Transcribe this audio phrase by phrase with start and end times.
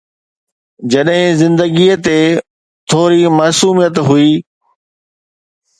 [0.91, 2.17] جڏهن زندگي تي
[2.89, 4.31] ٿوري معصوميت هئي.